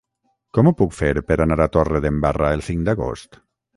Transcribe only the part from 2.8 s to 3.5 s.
d'agost?